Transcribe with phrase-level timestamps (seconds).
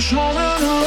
[0.00, 0.77] Schalen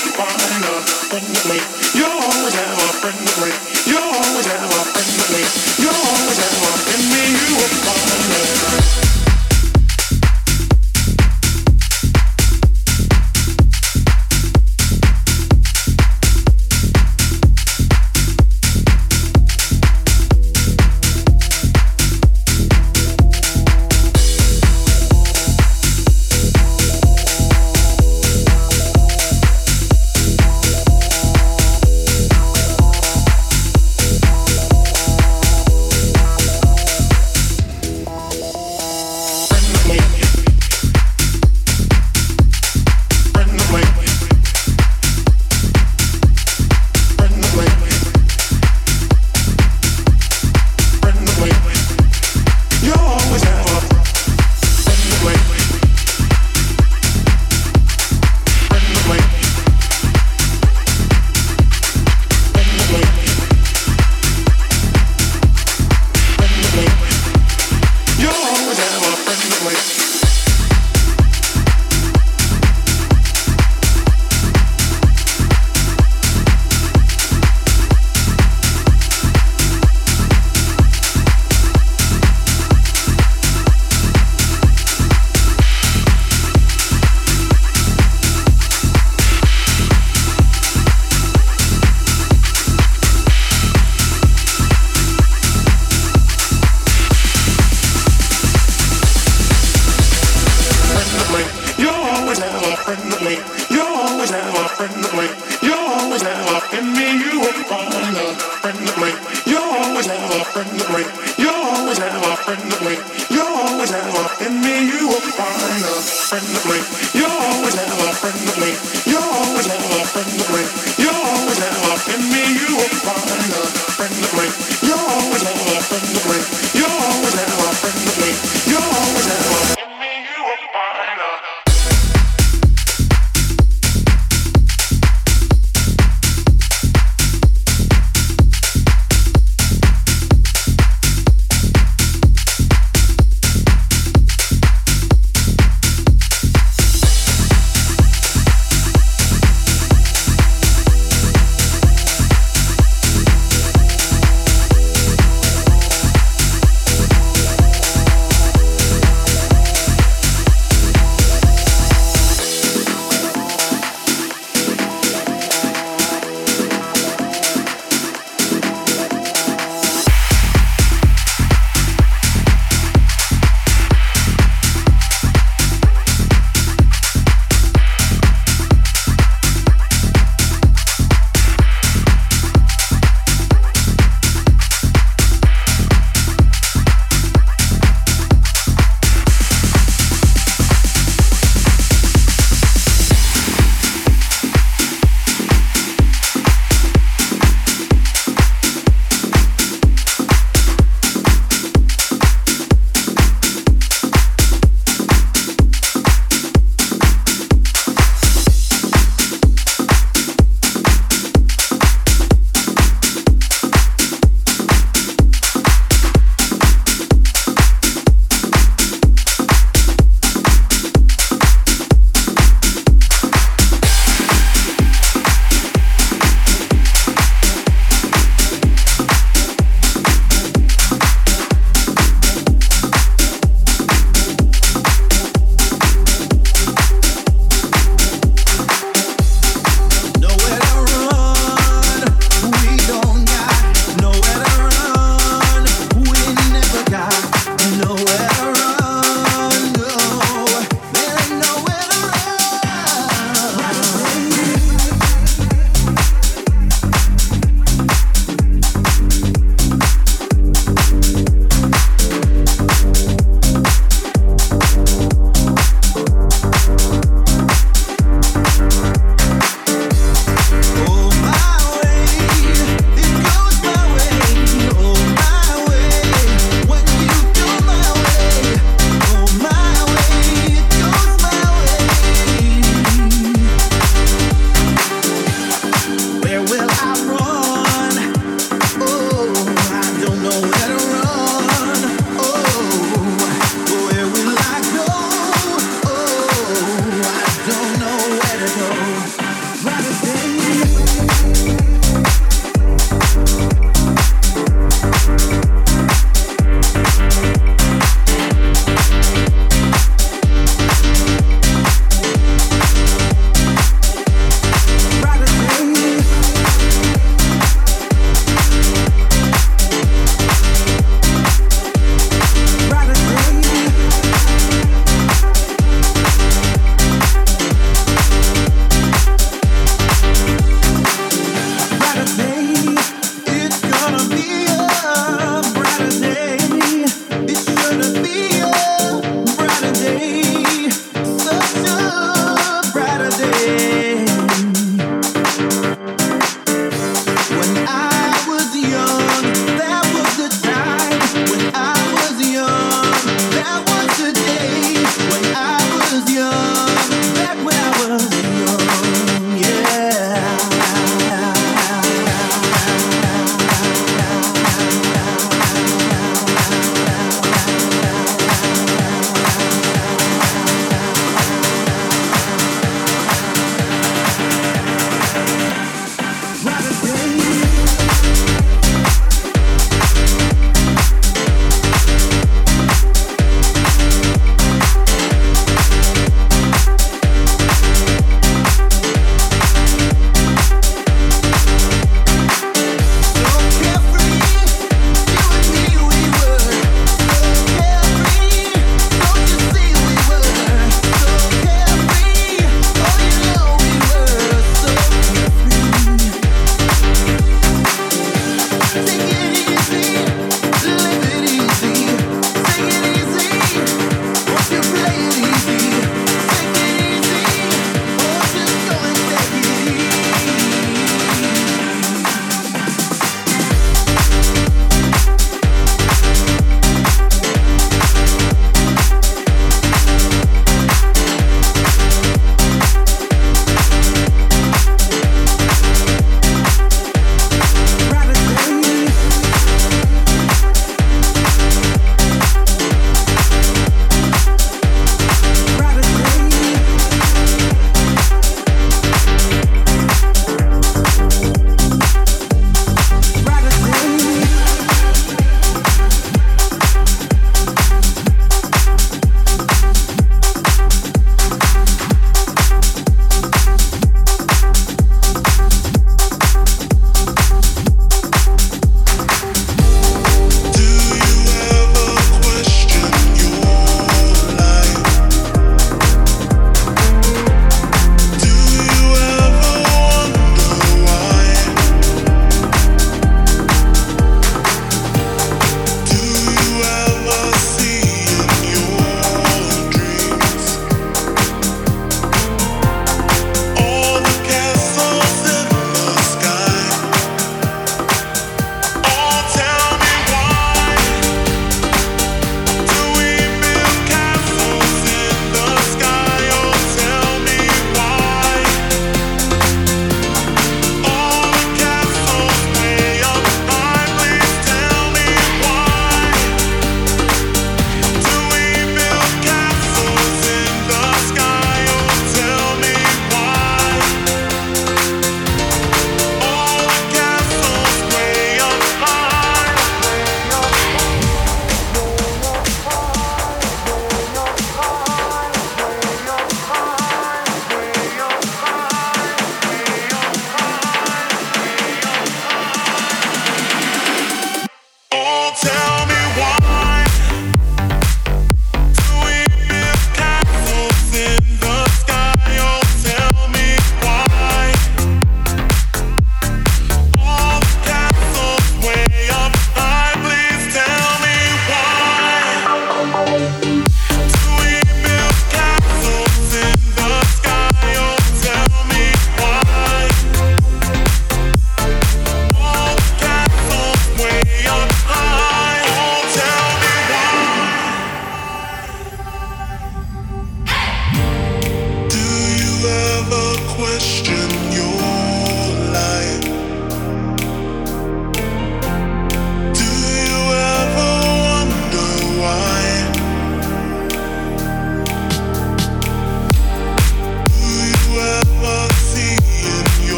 [0.00, 1.77] find us when you make